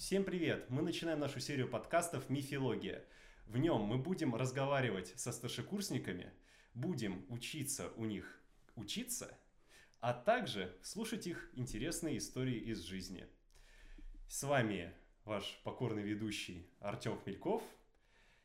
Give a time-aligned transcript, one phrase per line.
[0.00, 0.70] Всем привет!
[0.70, 3.04] Мы начинаем нашу серию подкастов «Мифология».
[3.44, 6.32] В нем мы будем разговаривать со старшекурсниками,
[6.72, 8.40] будем учиться у них
[8.76, 9.38] учиться,
[10.00, 13.26] а также слушать их интересные истории из жизни.
[14.26, 14.94] С вами
[15.26, 17.62] ваш покорный ведущий Артем Хмельков.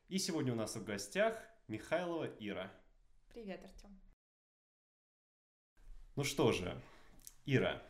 [0.09, 2.69] И сегодня у нас в гостях Михайлова Ира.
[3.29, 3.97] Привет, Артем.
[6.17, 6.81] Ну что же,
[7.45, 7.81] Ира,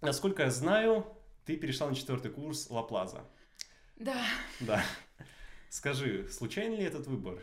[0.00, 3.24] насколько я знаю, ты перешла на четвертый курс Лаплаза.
[3.96, 4.24] Да.
[4.60, 4.82] Да.
[5.68, 7.38] Скажи, случайный ли этот выбор?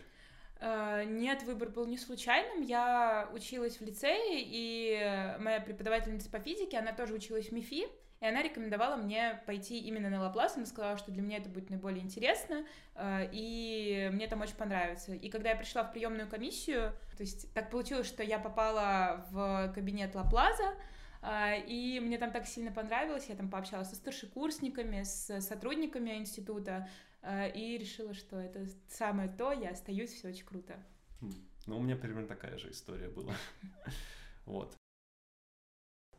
[0.62, 2.62] Uh, нет, выбор был не случайным.
[2.62, 7.88] Я училась в лицее, и моя преподавательница по физике, она тоже училась в МИФИ,
[8.20, 10.57] и она рекомендовала мне пойти именно на Лаплас.
[10.57, 15.13] Она сказала, что для меня это будет наиболее интересно, uh, и мне там очень понравится.
[15.13, 19.71] И когда я пришла в приемную комиссию, то есть так получилось, что я попала в
[19.73, 20.76] кабинет Лаплаза,
[21.22, 26.88] и мне там так сильно понравилось, я там пообщалась со старшекурсниками, с сотрудниками института,
[27.21, 30.76] а, и решила, что это самое то, я остаюсь, все очень круто.
[31.21, 31.34] Хм.
[31.66, 33.34] Ну, у меня примерно такая же история была.
[34.46, 34.76] Вот.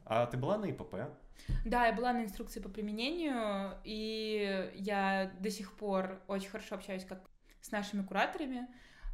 [0.04, 0.94] А ты была на ИПП?
[1.64, 7.04] Да, я была на инструкции по применению, и я до сих пор очень хорошо общаюсь
[7.04, 7.28] как
[7.60, 8.68] с нашими кураторами.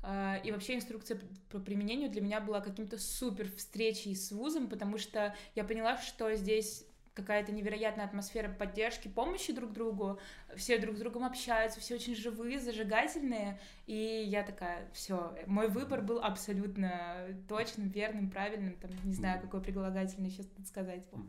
[0.08, 4.98] А, и вообще инструкция по применению для меня была каким-то супер встречей с вузом, потому
[4.98, 10.20] что я поняла, что здесь какая-то невероятная атмосфера поддержки, помощи друг другу,
[10.54, 16.02] все друг с другом общаются, все очень живые, зажигательные, и я такая, все, мой выбор
[16.02, 21.04] был абсолютно точным, верным, правильным, там, не знаю, какой прилагательный сейчас тут сказать.
[21.10, 21.26] Вот.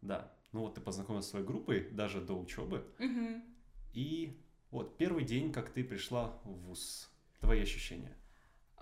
[0.00, 3.40] Да, ну вот ты познакомилась с своей группой даже до учебы, угу.
[3.92, 4.42] и
[4.72, 7.11] вот первый день, как ты пришла в ВУЗ,
[7.42, 8.16] твои ощущения?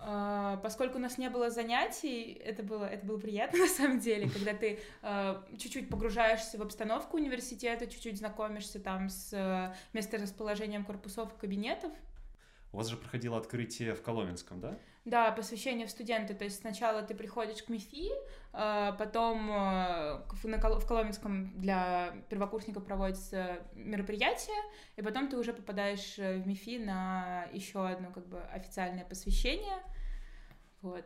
[0.03, 4.29] А, поскольку у нас не было занятий, это было, это было приятно на самом деле,
[4.29, 11.35] когда ты э, чуть-чуть погружаешься в обстановку университета, чуть-чуть знакомишься там с э, месторасположением корпусов
[11.35, 11.91] и кабинетов,
[12.73, 14.77] у вас же проходило открытие в Коломенском, да?
[15.03, 16.35] Да, посвящение в студенты.
[16.35, 18.11] То есть сначала ты приходишь к МИФИ,
[18.53, 24.61] а, потом э, в Коломенском для первокурсников проводится мероприятие,
[24.95, 29.79] и потом ты уже попадаешь э, в МИФИ на еще одно как бы официальное посвящение.
[30.81, 31.05] Вот.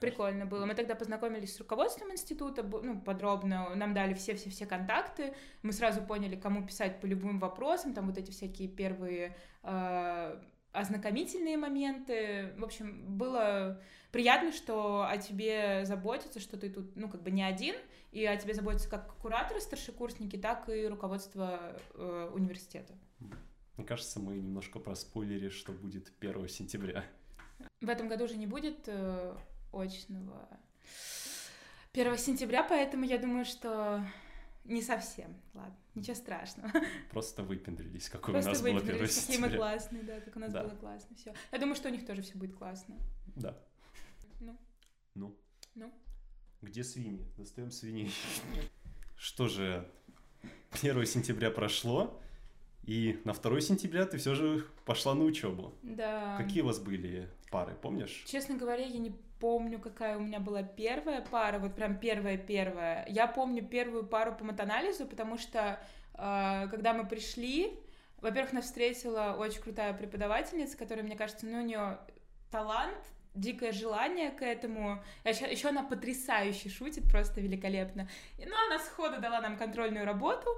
[0.00, 0.66] Прикольно было.
[0.66, 6.36] Мы тогда познакомились с руководством института, ну, подробно, нам дали все-все-все контакты, мы сразу поняли,
[6.36, 10.40] кому писать по любым вопросам, там вот эти всякие первые э,
[10.72, 12.54] ознакомительные моменты.
[12.56, 13.80] В общем, было
[14.12, 17.74] приятно, что о тебе заботятся, что ты тут, ну, как бы не один,
[18.12, 22.94] и о тебе заботятся как кураторы, старшекурсники, так и руководство э, университета.
[23.76, 27.04] Мне кажется, мы немножко проспойлерили, что будет 1 сентября.
[27.80, 29.36] В этом году уже не будет э,
[29.72, 30.48] очного
[31.92, 34.04] 1 сентября, поэтому я думаю, что
[34.64, 36.70] не совсем, ладно, ничего страшного.
[37.10, 40.52] Просто выпендрились, какой Просто у нас было 1 какие мы классные, да, как у нас
[40.52, 40.64] да.
[40.64, 41.34] было классно, все.
[41.50, 42.96] Я думаю, что у них тоже все будет классно.
[43.36, 43.58] Да.
[44.40, 44.58] Ну.
[45.14, 45.36] Ну.
[45.74, 45.92] Ну.
[46.62, 47.26] Где свиньи?
[47.36, 48.12] Достаем свиней.
[49.16, 49.90] Что же,
[50.72, 52.20] 1 сентября прошло,
[52.82, 55.72] и на 2 сентября ты все же пошла на учебу.
[55.82, 56.36] Да.
[56.36, 58.24] Какие у вас были пары, помнишь?
[58.26, 63.06] Честно говоря, я не помню, какая у меня была первая пара, вот прям первая-первая.
[63.08, 65.80] Я помню первую пару по матанализу, потому что
[66.14, 67.78] э, когда мы пришли,
[68.20, 71.98] во-первых, нас встретила очень крутая преподавательница, которая, мне кажется, ну, у нее
[72.50, 72.98] талант,
[73.34, 75.02] дикое желание к этому.
[75.24, 78.08] Еще, еще она потрясающе шутит, просто великолепно.
[78.38, 80.48] И, ну, она сходу дала нам контрольную работу,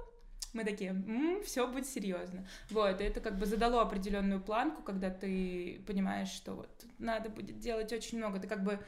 [0.53, 2.47] мы такие, м-м, все будет серьезно.
[2.69, 7.59] Вот, и это как бы задало определенную планку, когда ты понимаешь, что вот надо будет
[7.59, 8.39] делать очень много.
[8.39, 8.79] Ты как бы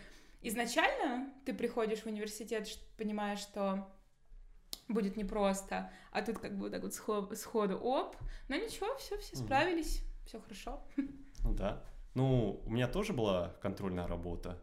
[0.41, 2.67] изначально ты приходишь в университет,
[2.97, 3.89] понимаешь, что
[4.87, 8.15] будет непросто, а тут как бы вот так вот сходу, оп,
[8.47, 10.27] но ничего, все, все справились, mm.
[10.27, 10.83] все хорошо.
[11.43, 11.83] Ну да.
[12.13, 14.59] Ну, у меня тоже была контрольная работа.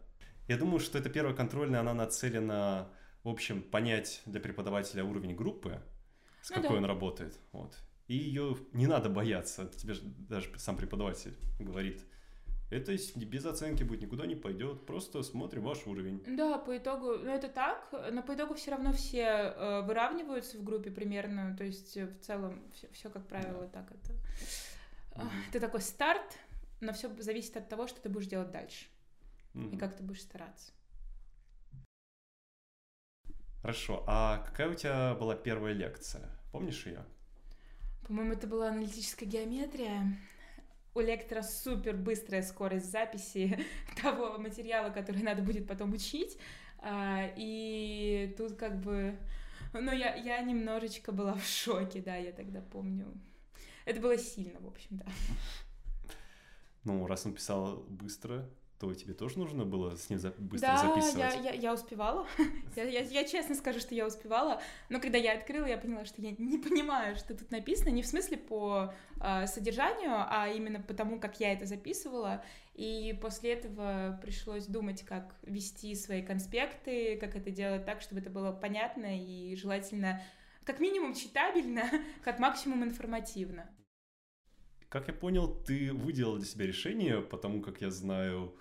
[0.47, 2.89] Я думаю, что эта первая контрольная, она нацелена,
[3.23, 5.81] в общем, понять для преподавателя уровень группы,
[6.43, 6.77] с ну, какой да.
[6.77, 7.39] он работает.
[7.53, 7.73] Вот.
[8.07, 9.65] И ее не надо бояться.
[9.77, 12.03] Тебе же даже сам преподаватель говорит,
[12.69, 16.21] это без оценки будет, никуда не пойдет, просто смотрим ваш уровень.
[16.35, 20.63] Да, по итогу, ну это так, но по итогу все равно все э, выравниваются в
[20.63, 23.81] группе примерно, то есть э, в целом все, все как правило, да.
[23.81, 24.13] так это.
[25.15, 25.49] Mm-hmm.
[25.49, 26.37] Это такой старт,
[26.81, 28.87] но все зависит от того, что ты будешь делать дальше
[29.53, 29.75] mm-hmm.
[29.75, 30.71] и как ты будешь стараться.
[33.63, 36.29] Хорошо, а какая у тебя была первая лекция?
[36.51, 37.05] Помнишь ее?
[38.05, 40.17] По-моему, это была аналитическая геометрия.
[40.93, 43.57] У лектора супер быстрая скорость записи
[44.01, 46.37] того материала, который надо будет потом учить.
[46.79, 49.17] А, и тут как бы
[49.71, 53.13] Но я, я немножечко была в шоке, да, я тогда помню.
[53.85, 55.05] Это было сильно, в общем, да.
[56.83, 58.45] Ну, раз он писал быстро,
[58.83, 61.15] то тебе тоже нужно было с ним за- быстро да, записывать?
[61.17, 62.27] я, я, я успевала.
[62.75, 64.61] я, я, я честно скажу, что я успевала.
[64.89, 67.91] Но когда я открыла, я поняла, что я не понимаю, что тут написано.
[67.91, 72.43] Не в смысле по э, содержанию, а именно потому, как я это записывала.
[72.73, 78.29] И после этого пришлось думать, как вести свои конспекты, как это делать так, чтобы это
[78.29, 80.21] было понятно и желательно
[80.65, 81.89] как минимум читабельно,
[82.21, 83.69] как максимум информативно.
[84.89, 88.55] Как я понял, ты выделила для себя решение, потому как я знаю,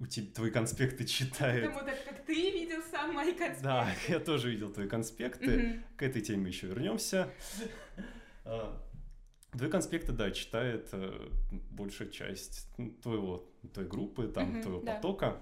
[0.00, 1.72] у тебя твои конспекты читают.
[1.72, 3.62] Потому так как ты видел сам мои конспекты.
[3.62, 5.82] Да, я тоже видел твои конспекты.
[5.96, 7.30] К этой теме еще вернемся.
[8.50, 8.80] А,
[9.50, 11.28] Твои конспекты, да, читает э,
[11.70, 12.66] большая часть
[13.02, 14.94] твоего, твоей группы, там, твоего да.
[14.94, 15.40] потока.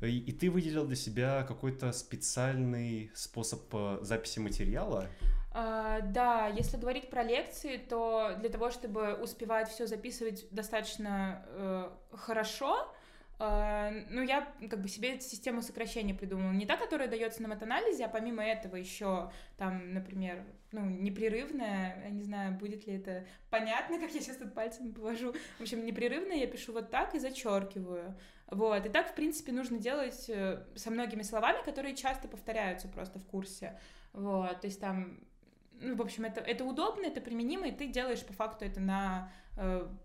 [0.00, 5.08] И, и ты выделил для себя какой-то специальный способ э, записи материала.
[5.52, 11.90] А, да, если говорить про лекции, то для того, чтобы успевать все записывать достаточно э,
[12.12, 12.94] хорошо,
[13.38, 16.50] ну, я как бы себе систему сокращения придумала.
[16.50, 22.10] Не та, которая дается на матанализе, а помимо этого еще там, например, ну, непрерывная, я
[22.10, 25.34] не знаю, будет ли это понятно, как я сейчас тут пальцем повожу.
[25.58, 28.18] В общем, непрерывная я пишу вот так и зачеркиваю.
[28.50, 28.84] Вот.
[28.84, 33.26] И так, в принципе, нужно делать э, со многими словами, которые часто повторяются просто в
[33.26, 33.78] курсе.
[34.12, 34.60] Вот.
[34.60, 35.20] То есть там
[35.80, 39.30] ну, в общем, это, это удобно, это применимо, и ты делаешь по факту это на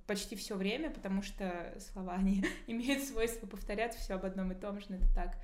[0.07, 4.79] почти все время, потому что слова, они имеют свойство повторяться все об одном и том
[4.79, 5.38] же, но это так.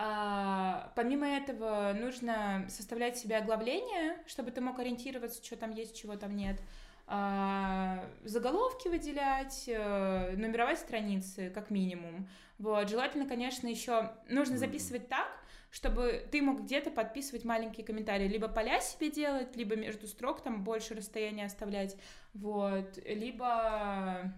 [0.00, 6.14] А, помимо этого, нужно составлять себе оглавление, чтобы ты мог ориентироваться, что там есть, чего
[6.16, 6.60] там нет.
[7.08, 12.28] А, заголовки выделять, э, нумеровать страницы, как минимум.
[12.58, 12.88] Вот.
[12.88, 15.28] Желательно, конечно, еще нужно записывать так,
[15.70, 20.64] чтобы ты мог где-то подписывать маленькие комментарии, либо поля себе делать, либо между строк там
[20.64, 21.96] больше расстояния оставлять,
[22.34, 24.32] вот, либо,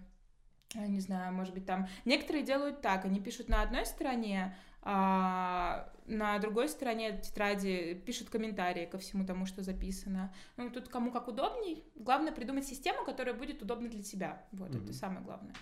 [0.73, 1.87] я не знаю, может быть, там...
[2.05, 8.85] Некоторые делают так, они пишут на одной стороне, а на другой стороне тетради пишут комментарии
[8.85, 10.33] ко всему тому, что записано.
[10.57, 11.83] Ну, тут кому как удобней.
[11.95, 14.43] Главное придумать систему, которая будет удобна для тебя.
[14.51, 14.83] Вот, Мгм.
[14.83, 15.53] это самое главное.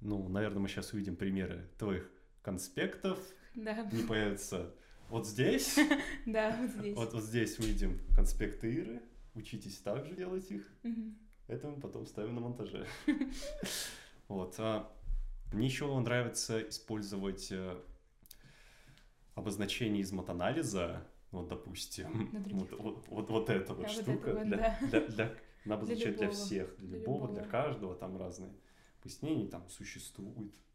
[0.00, 2.10] Ну, наверное, мы сейчас увидим примеры твоих
[2.42, 3.18] конспектов.
[3.54, 4.72] Да, Не появятся
[5.08, 5.78] вот здесь.
[6.26, 6.96] да, вот здесь.
[6.96, 9.02] Вот, вот здесь увидим конспекты Иры.
[9.34, 10.68] Учитесь также делать их.
[10.82, 11.16] Мгм.
[11.48, 12.86] Это мы потом ставим на монтаже.
[14.28, 14.54] Вот.
[14.58, 14.88] а
[15.52, 17.76] Мне еще нравится использовать э,
[19.34, 21.04] обозначение из матанализа.
[21.32, 24.78] Вот, допустим, вот, вот, вот, вот эта вот Да, штука вот, для, да.
[24.88, 26.44] для, для- она обозначает для, любого.
[26.44, 27.50] всех, для, Для любого, для любого.
[27.50, 28.52] каждого, там разные
[29.02, 30.69] пояснения, там существует, э,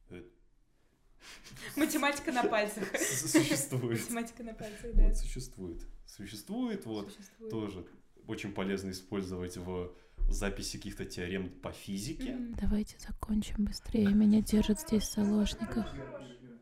[1.75, 2.83] Математика на пальцах.
[3.00, 5.07] существует, Математика на пальцах, да.
[5.07, 7.51] вот, существует, существует, вот, Существует.
[7.51, 7.86] тоже
[8.27, 9.95] очень полезно использовать в
[10.30, 12.36] записи каких-то теорем по физике.
[12.60, 14.07] Давайте закончим быстрее.
[14.07, 15.86] Меня держат здесь в заложниках.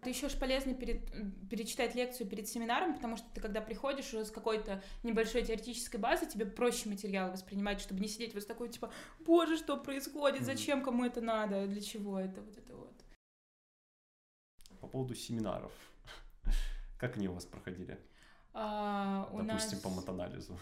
[0.01, 0.99] Это еще ж полезно перед,
[1.49, 6.25] перечитать лекцию перед семинаром, потому что ты, когда приходишь уже с какой-то небольшой теоретической базы,
[6.25, 10.83] тебе проще материал воспринимать, чтобы не сидеть вот с такой, типа, боже, что происходит, зачем
[10.83, 12.72] кому это надо, для чего это, вот это.
[14.83, 15.71] По поводу семинаров.
[16.99, 17.97] Как они у вас проходили?
[18.53, 19.81] А, у Допустим, нас...
[19.81, 20.59] по матанализу.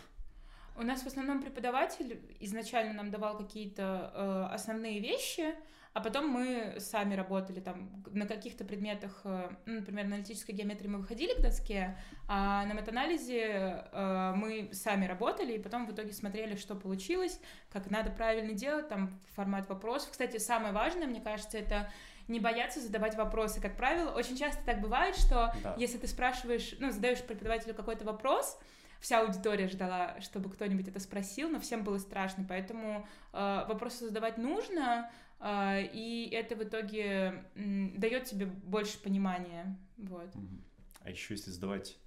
[0.77, 5.55] У нас в основном преподаватель изначально нам давал какие-то э, основные вещи,
[5.93, 10.87] а потом мы сами работали там на каких-то предметах, э, ну, например, на аналитической геометрии
[10.87, 11.97] мы выходили к доске,
[12.27, 17.89] а на матанализе э, мы сами работали, и потом в итоге смотрели, что получилось, как
[17.89, 20.11] надо правильно делать, там формат вопросов.
[20.11, 21.91] Кстати, самое важное, мне кажется, это
[22.31, 23.61] не бояться задавать вопросы.
[23.61, 25.75] Как правило, очень часто так бывает, что Да.
[25.77, 28.57] если ты спрашиваешь, ну, задаешь преподавателю какой-то вопрос,
[28.99, 34.37] вся аудитория ждала, чтобы кто-нибудь это спросил, но всем было страшно, поэтому э, вопросы задавать
[34.37, 40.29] нужно, э, и это в итоге м, дает тебе больше понимания, вот.
[41.03, 41.97] А еще если задавать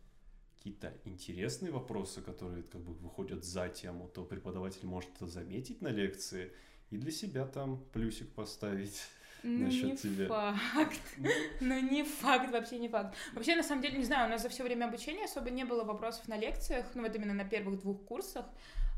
[0.56, 5.88] какие-то интересные вопросы, которые как бы выходят за тему, то преподаватель может это заметить на
[5.88, 6.52] лекции
[6.90, 9.02] и для себя там плюсик поставить.
[9.46, 10.54] Ну, Насчет не тебя.
[10.72, 11.00] факт.
[11.60, 13.14] Ну, не факт, вообще не факт.
[13.34, 15.84] Вообще, на самом деле, не знаю, у нас за все время обучения особо не было
[15.84, 18.46] вопросов на лекциях, ну, вот именно на первых двух курсах.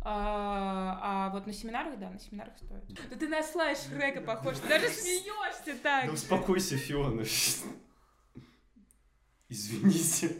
[0.02, 2.84] А, а вот на семинарах, да, на семинарах стоит.
[3.10, 6.06] Да ты на слайд Шрека похож, ты даже смеешься так.
[6.06, 7.22] Да успокойся, Фиона.
[9.48, 10.36] Извините.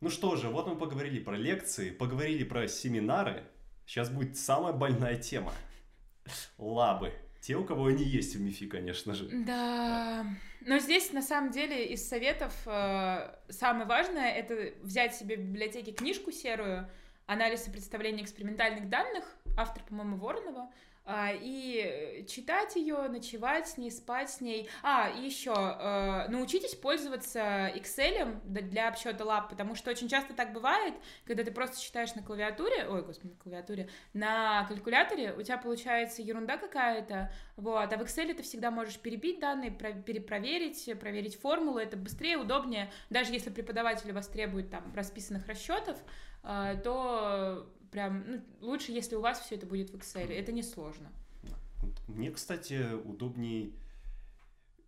[0.00, 3.44] Ну что же, вот мы поговорили про лекции, поговорили про семинары.
[3.84, 5.52] Сейчас будет самая больная тема.
[6.56, 7.12] Лабы.
[7.40, 9.28] Те, у кого они есть в МИФИ, конечно же.
[9.46, 10.26] Да.
[10.60, 15.92] Но здесь, на самом деле, из советов э, самое важное— это взять себе в библиотеке
[15.92, 16.88] книжку серую
[17.26, 19.24] «Анализ и представление экспериментальных данных»,
[19.56, 20.70] автор, по-моему, Воронова,
[21.40, 24.68] и читать ее, ночевать с ней, спать с ней.
[24.82, 30.52] А, и еще э, научитесь пользоваться Excel для обсчета лап, потому что очень часто так
[30.52, 35.58] бывает, когда ты просто читаешь на клавиатуре, ой, господи, на клавиатуре, на калькуляторе, у тебя
[35.58, 41.78] получается ерунда какая-то, вот, а в Excel ты всегда можешь перебить данные, перепроверить, проверить формулу,
[41.78, 45.98] это быстрее, удобнее, даже если преподаватель вас требует там расписанных расчетов,
[46.42, 50.32] э, то прям, ну, лучше, если у вас все это будет в Excel.
[50.32, 51.10] Это несложно.
[52.06, 53.74] Мне, кстати, удобней,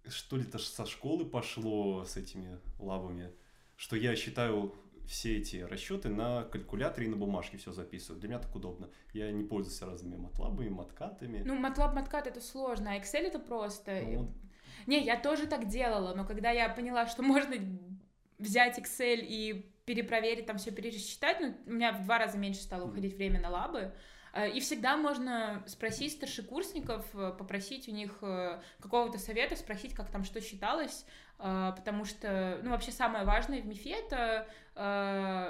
[0.09, 3.30] что ли, то со школы пошло с этими лабами,
[3.76, 4.75] что я считаю
[5.06, 8.21] все эти расчеты на калькуляторе и на бумажке все записываю.
[8.21, 8.88] Для меня так удобно.
[9.12, 11.42] Я не пользуюсь разными матлабами, маткатами.
[11.44, 14.00] Ну, матлаб, маткат это сложно, а Excel это просто.
[14.02, 14.32] Ну,
[14.87, 17.56] Не, я тоже так делала, но когда я поняла, что можно
[18.38, 22.88] взять Excel и перепроверить, там все пересчитать, ну, у меня в два раза меньше стало
[22.88, 23.92] уходить время на лабы,
[24.32, 30.11] э, и всегда можно спросить старшекурсников, э, попросить у них э, какого-то совета, спросить, как
[30.11, 31.04] там что считалось,
[31.37, 34.46] потому что, ну, вообще самое важное в МИФе это,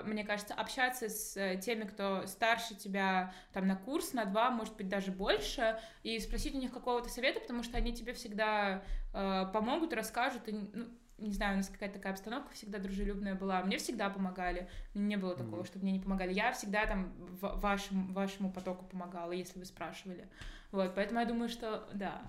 [0.06, 4.88] мне кажется, общаться с теми, кто старше тебя там на курс, на два, может быть,
[4.88, 8.82] даже больше, и спросить у них какого-то совета, потому что они тебе всегда
[9.12, 10.88] помогут, расскажут, и, ну,
[11.26, 13.62] не знаю, у нас какая-то такая обстановка всегда дружелюбная была.
[13.62, 14.68] Мне всегда помогали.
[14.94, 15.66] Не было такого, mm-hmm.
[15.66, 16.32] чтобы мне не помогали.
[16.32, 20.28] Я всегда там вашему, вашему потоку помогала, если вы спрашивали.
[20.70, 22.22] Вот, поэтому я думаю, что да.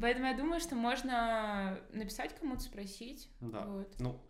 [0.00, 3.30] Поэтому я думаю, что можно написать кому-то, спросить.
[3.40, 3.64] Да.
[3.64, 3.94] Вот.
[3.98, 4.20] Ну,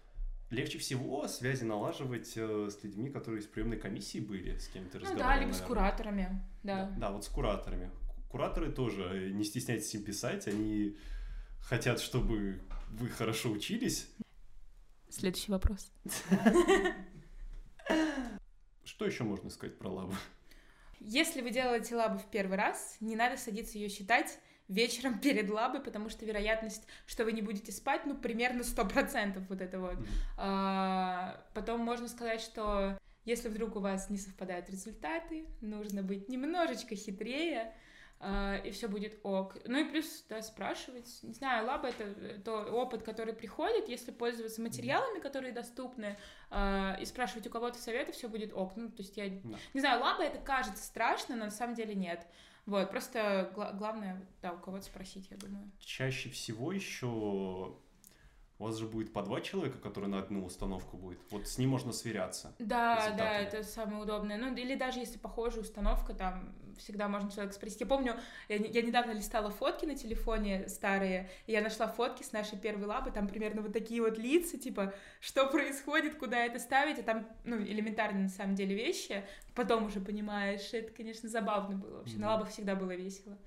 [0.50, 4.99] легче всего связи налаживать э, с людьми, которые из приемной комиссии были, с кем то
[4.99, 5.12] ну, разговаривали.
[5.12, 5.52] Ну да, либо наверное.
[5.52, 6.76] с кураторами, да.
[6.76, 6.94] да.
[6.99, 7.90] Да, вот с кураторами.
[8.30, 10.96] Кураторы тоже, э, не стесняйтесь им писать, они
[11.61, 14.09] хотят, чтобы вы хорошо учились.
[15.09, 15.93] Следующий вопрос.
[18.85, 20.14] Что еще можно сказать про лабу?
[21.00, 24.38] Если вы делаете лабу в первый раз, не надо садиться ее считать
[24.69, 29.61] вечером перед лабой, потому что вероятность, что вы не будете спать, ну, примерно 100% вот
[29.61, 29.95] это вот.
[29.95, 30.09] Mm-hmm.
[30.38, 36.95] А, потом можно сказать, что если вдруг у вас не совпадают результаты, нужно быть немножечко
[36.95, 37.75] хитрее,
[38.64, 39.56] и все будет ок.
[39.66, 41.18] Ну и плюс, да, спрашивать.
[41.23, 46.16] Не знаю, лаба это то опыт, который приходит, если пользоваться материалами, которые доступны,
[46.50, 48.73] uh, и спрашивать у кого-то советы, все будет ок.
[48.76, 49.58] Ну, то есть я да.
[49.75, 52.26] не знаю, лаба это кажется страшно, но на самом деле нет.
[52.64, 55.70] Вот, просто гла- главное, да, у кого-то спросить, я думаю.
[55.78, 57.76] Чаще всего еще
[58.59, 61.19] у вас же будет по два человека, которые на одну установку будет.
[61.31, 62.55] Вот с ним можно сверяться.
[62.59, 64.39] Да, да, это самое удобное.
[64.39, 67.81] Ну, или даже если похожая установка, там всегда можно человека спросить.
[67.81, 68.17] Я помню,
[68.49, 72.87] я, я недавно листала фотки на телефоне старые, и я нашла фотки с нашей первой
[72.87, 77.27] лабы, там примерно вот такие вот лица, типа, что происходит, куда это ставить, а там,
[77.45, 79.25] ну, элементарные на самом деле вещи.
[79.55, 81.99] Потом уже понимаешь, это, конечно, забавно было.
[81.99, 82.21] Вообще, mm-hmm.
[82.21, 83.39] на лабах всегда было весело.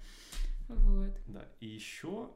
[0.68, 1.12] Вот.
[1.28, 2.30] Да, и еще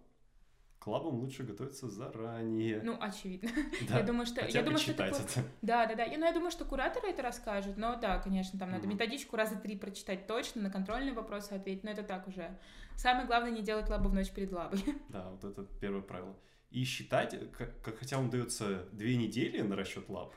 [0.84, 2.82] к лабам лучше готовиться заранее.
[2.84, 3.50] Ну, очевидно.
[3.88, 4.42] Да, я думаю, что...
[4.42, 5.24] Хотя я думаю, что это...
[5.62, 6.04] Да, да, да.
[6.04, 7.78] Я, ну, я думаю, что кураторы это расскажут.
[7.78, 11.86] Но да, конечно, там надо методичку раза три прочитать точно, на контрольные вопросы ответить.
[11.86, 12.60] Но это так уже.
[12.98, 14.84] Самое главное не делать лабу в ночь перед лабой.
[15.08, 16.36] Да, вот это первое правило.
[16.70, 20.36] И считать, как, как хотя вам дается две недели на расчет лаб,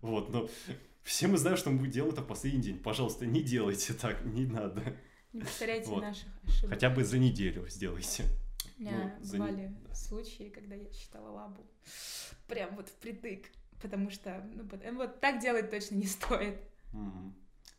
[0.00, 0.48] вот, но
[1.02, 2.78] все мы знаем, что он будет делать это в последний день.
[2.78, 4.82] Пожалуйста, не делайте так, не надо.
[5.34, 6.00] Не повторяйте вот.
[6.00, 6.70] наших ошибок.
[6.70, 8.24] Хотя бы за неделю сделайте.
[8.76, 9.94] У меня ну, бывали за...
[9.94, 11.66] случаи, когда я читала лабу
[12.48, 13.50] прям вот впритык,
[13.80, 16.60] потому что ну, вот так делать точно не стоит.
[16.92, 17.32] Угу.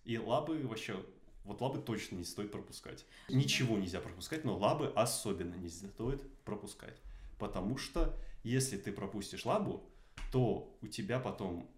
[0.05, 1.03] И лабы вообще,
[1.43, 3.05] вот лабы точно не стоит пропускать.
[3.29, 7.01] Ничего нельзя пропускать, но лабы особенно не стоит пропускать.
[7.39, 9.83] Потому что если ты пропустишь лабу,
[10.31, 11.69] то у тебя потом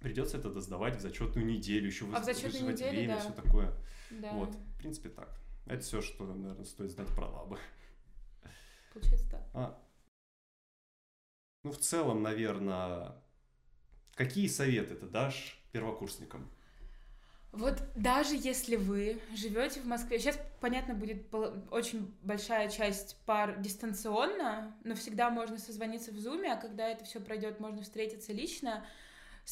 [0.00, 3.20] придется это сдавать в зачетную неделю, еще а в зачетную неделю, время, да.
[3.20, 3.74] все такое.
[4.10, 4.32] Да.
[4.32, 5.38] Вот, в принципе, так.
[5.66, 7.58] Это все, что, наверное, стоит знать про лабы.
[8.92, 9.42] Получается так.
[9.54, 9.78] А,
[11.62, 13.14] ну, в целом, наверное,
[14.14, 16.50] какие советы ты дашь первокурсникам?
[17.52, 21.34] Вот даже если вы живете в Москве, сейчас, понятно, будет
[21.70, 27.20] очень большая часть пар дистанционно, но всегда можно созвониться в Зуме, а когда это все
[27.20, 28.86] пройдет, можно встретиться лично.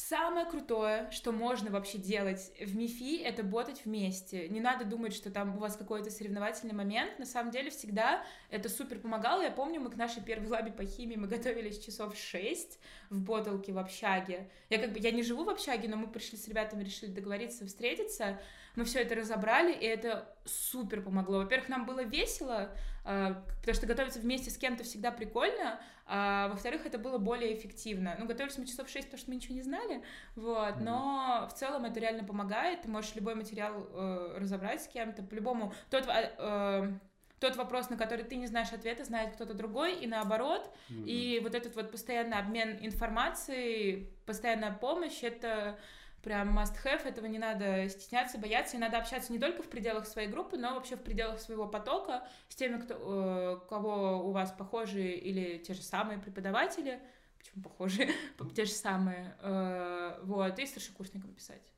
[0.07, 4.47] Самое крутое, что можно вообще делать в МИФИ, это ботать вместе.
[4.47, 7.19] Не надо думать, что там у вас какой-то соревновательный момент.
[7.19, 9.41] На самом деле всегда это супер помогало.
[9.41, 12.79] Я помню, мы к нашей первой лабе по химии мы готовились часов 6
[13.09, 14.49] в боталке в общаге.
[14.69, 17.65] Я как бы я не живу в общаге, но мы пришли с ребятами, решили договориться,
[17.65, 18.39] встретиться.
[18.77, 21.39] Мы все это разобрали, и это супер помогло.
[21.39, 26.87] Во-первых, нам было весело, а, потому что готовиться вместе с кем-то всегда прикольно, а во-вторых,
[26.87, 28.15] это было более эффективно.
[28.17, 30.03] Ну, готовились мы часов 6, потому что мы ничего не знали,
[30.35, 35.21] вот, но в целом это реально помогает, ты можешь любой материал э, разобрать с кем-то,
[35.21, 36.91] по-любому, тот, э,
[37.39, 41.05] тот вопрос, на который ты не знаешь ответа, знает кто-то другой, и наоборот, mm-hmm.
[41.05, 45.77] и вот этот вот постоянный обмен информацией, постоянная помощь, это
[46.21, 50.27] прям must-have, этого не надо стесняться, бояться, и надо общаться не только в пределах своей
[50.27, 55.17] группы, но вообще в пределах своего потока с теми, кто, э, кого у вас похожие
[55.17, 56.99] или те же самые преподаватели,
[57.37, 58.11] почему похожие,
[58.55, 61.73] те же самые, э, вот, и старшекурсникам писать.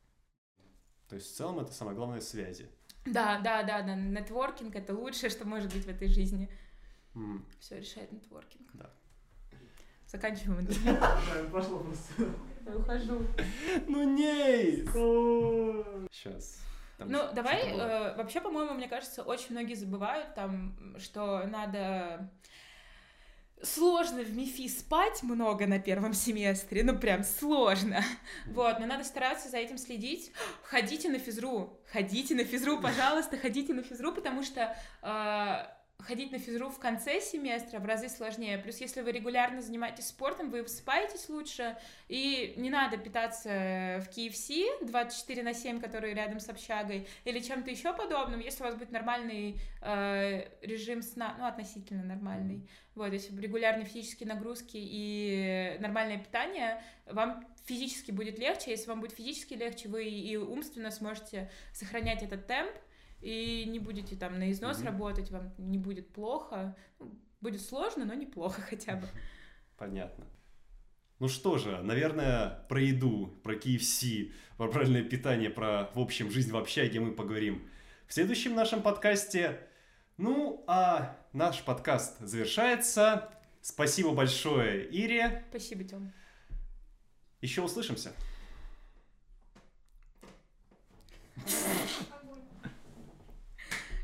[1.07, 2.69] То есть в целом это самое главное связи.
[3.05, 6.49] Да, да, да, да, нетворкинг это лучшее, что может быть в этой жизни.
[7.15, 7.41] Mm.
[7.59, 8.69] Все решает нетворкинг.
[8.73, 8.89] Да.
[10.11, 10.97] Заканчиваем интервью.
[11.53, 12.25] Пошло просто.
[12.65, 13.25] Я ухожу.
[13.87, 14.83] Ну не!
[16.11, 16.59] Сейчас.
[16.99, 22.29] ну, давай, э, вообще, по-моему, мне кажется, очень многие забывают там, что надо
[23.63, 28.03] сложно в МИФИ спать много на первом семестре, ну прям сложно.
[28.47, 30.33] Вот, но надо стараться за этим следить.
[30.63, 36.39] Ходите на физру, ходите на физру, пожалуйста, ходите на физру, потому что э, ходить на
[36.39, 38.57] физру в конце семестра в разы сложнее.
[38.57, 41.77] Плюс, если вы регулярно занимаетесь спортом, вы высыпаетесь лучше,
[42.07, 47.69] и не надо питаться в KFC 24 на 7, который рядом с общагой, или чем-то
[47.69, 52.67] еще подобным, если у вас будет нормальный э, режим сна, ну, относительно нормальный.
[52.95, 58.71] Вот, если регулярные физические нагрузки и нормальное питание, вам физически будет легче.
[58.71, 62.71] Если вам будет физически легче, вы и умственно сможете сохранять этот темп,
[63.21, 64.85] и не будете там на износ mm-hmm.
[64.85, 66.75] работать, вам не будет плохо.
[66.99, 69.07] Ну, будет сложно, но неплохо хотя бы.
[69.77, 70.25] Понятно.
[71.19, 76.51] Ну что же, наверное, про еду, про KFC, про правильное питание, про, в общем, жизнь
[76.51, 77.69] в общаге мы поговорим
[78.07, 79.59] в следующем нашем подкасте.
[80.17, 83.31] Ну, а наш подкаст завершается.
[83.61, 85.45] Спасибо большое, Ире.
[85.49, 86.11] Спасибо, Тём.
[87.41, 88.13] Еще услышимся.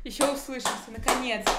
[0.08, 1.52] Еще услышимся, наконец-то.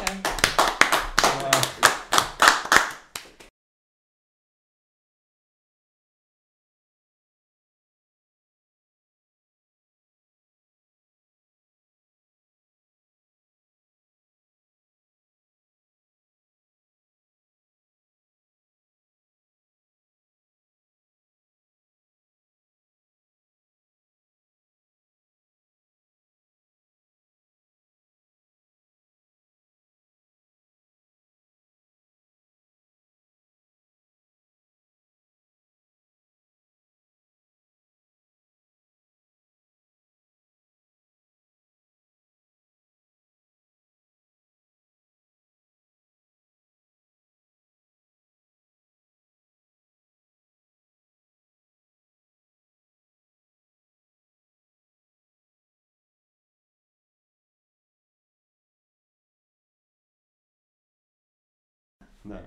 [62.24, 62.44] Да.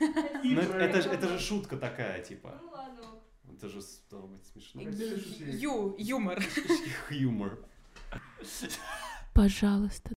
[0.00, 2.60] Ну, это, же, это же шутка такая, типа.
[2.62, 3.02] Ну ладно.
[3.52, 3.80] Это же
[4.10, 4.82] должно быть смешно.
[4.82, 6.40] Ю, юмор.
[7.10, 7.58] Юмор.
[9.34, 10.02] Пожалуйста,